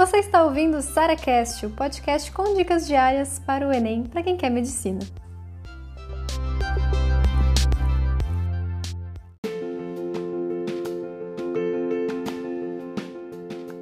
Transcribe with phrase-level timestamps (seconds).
[0.00, 4.34] Você está ouvindo o SaraCast, o podcast com dicas diárias para o Enem para quem
[4.34, 4.98] quer medicina.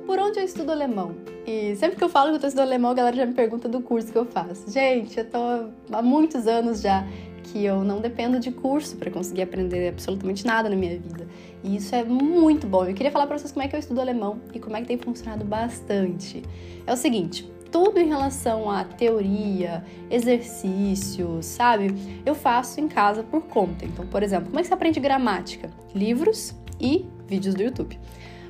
[0.05, 1.15] Por onde eu estudo alemão?
[1.47, 3.69] E sempre que eu falo que eu estou estudando alemão, a galera já me pergunta
[3.69, 4.69] do curso que eu faço.
[4.69, 7.07] Gente, eu estou há muitos anos já
[7.53, 11.27] que eu não dependo de curso para conseguir aprender absolutamente nada na minha vida.
[11.63, 12.85] E isso é muito bom.
[12.85, 14.87] Eu queria falar para vocês como é que eu estudo alemão e como é que
[14.87, 16.43] tem funcionado bastante.
[16.87, 21.95] É o seguinte, tudo em relação à teoria, exercícios, sabe?
[22.25, 23.85] Eu faço em casa por conta.
[23.85, 25.71] Então, por exemplo, como é que você aprende gramática?
[25.95, 27.99] Livros e vídeos do YouTube.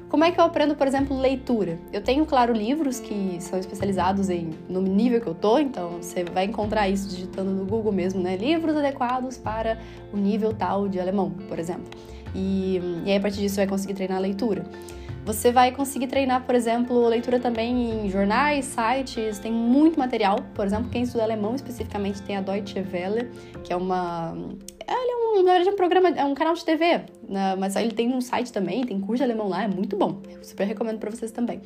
[0.08, 1.78] Como é que eu aprendo, por exemplo, leitura?
[1.92, 6.24] Eu tenho, claro, livros que são especializados em, no nível que eu tô, então você
[6.24, 8.36] vai encontrar isso digitando no Google mesmo, né?
[8.36, 9.78] Livros adequados para
[10.12, 11.84] o nível tal de alemão, por exemplo.
[12.34, 14.64] E, e aí, a partir disso, você vai conseguir treinar a leitura.
[15.26, 20.38] Você vai conseguir treinar, por exemplo, leitura também em jornais, sites, tem muito material.
[20.54, 23.28] Por exemplo, quem estuda alemão especificamente tem a Deutsche Welle,
[23.62, 24.34] que é uma.
[24.88, 27.56] Ele é um, na verdade, é um programa, é um canal de TV, né?
[27.56, 30.20] mas ele tem um site também, tem curso de alemão lá, é muito bom.
[30.30, 31.60] Eu super recomendo para vocês também.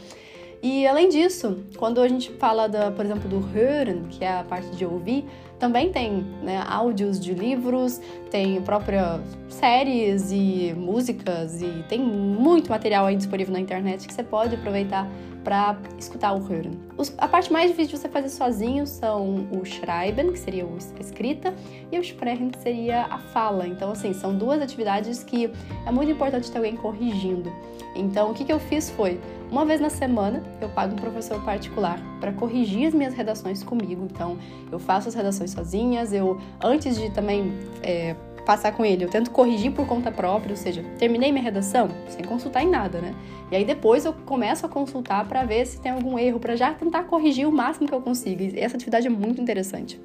[0.62, 4.44] E além disso, quando a gente fala, da, por exemplo, do hören, que é a
[4.44, 5.24] parte de ouvir,
[5.62, 8.00] também tem né, áudios de livros,
[8.32, 14.24] tem próprias séries e músicas e tem muito material aí disponível na internet que você
[14.24, 15.08] pode aproveitar
[15.44, 16.72] para escutar o Hören.
[17.18, 21.54] a parte mais difícil de você fazer sozinho são o Schreiben, que seria a escrita,
[21.90, 23.66] e o Sprechen, que seria a fala.
[23.66, 25.50] Então, assim, são duas atividades que
[25.86, 27.52] é muito importante ter alguém corrigindo.
[27.94, 31.42] Então, o que, que eu fiz foi, uma vez na semana, eu pago um professor
[31.44, 34.08] particular para corrigir as minhas redações comigo.
[34.10, 34.38] Então,
[34.70, 38.14] eu faço as redações sozinhas, eu, antes de também é,
[38.44, 42.24] passar com ele, eu tento corrigir por conta própria, ou seja, terminei minha redação sem
[42.24, 43.14] consultar em nada, né?
[43.50, 46.72] E aí depois eu começo a consultar para ver se tem algum erro, para já
[46.72, 48.42] tentar corrigir o máximo que eu consigo.
[48.42, 50.00] E essa atividade é muito interessante.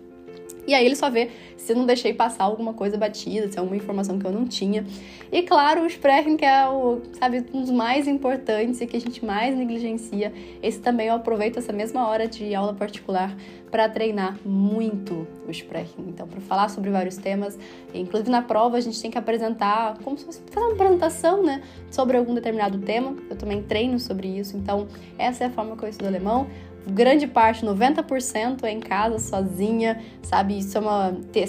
[0.68, 3.78] E aí ele só vê se não deixei passar alguma coisa batida, se é alguma
[3.78, 4.86] informação que eu não tinha.
[5.32, 9.00] E claro, o Sprechen, que é o, sabe, um dos mais importantes e que a
[9.00, 10.34] gente mais negligencia.
[10.62, 13.36] Esse também eu aproveito essa mesma hora de aula particular
[13.72, 16.06] para treinar muito o Sprechen.
[16.08, 17.58] Então, para falar sobre vários temas,
[17.94, 21.62] inclusive na prova a gente tem que apresentar, como se fosse fazer uma apresentação, né,
[21.90, 23.16] sobre algum determinado tema.
[23.30, 24.58] Eu também treino sobre isso.
[24.58, 26.48] Então, essa é a forma que eu estudo alemão
[26.92, 30.58] grande parte, 90% é em casa, sozinha, sabe?
[30.58, 31.18] Isso é uma.
[31.32, 31.48] Ter,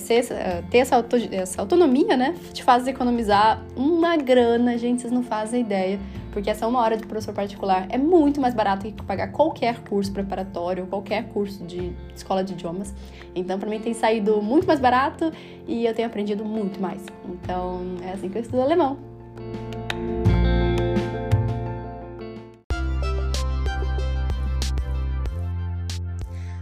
[0.71, 2.35] ter essa, auto, essa autonomia, né?
[2.53, 5.99] Te faz economizar uma grana, gente, vocês não fazem ideia.
[6.33, 10.13] Porque essa uma hora de professor particular é muito mais barato que pagar qualquer curso
[10.13, 12.95] preparatório, qualquer curso de escola de idiomas.
[13.35, 15.33] Então, para mim, tem saído muito mais barato
[15.67, 17.05] e eu tenho aprendido muito mais.
[17.25, 18.99] Então, é assim que eu estudo alemão.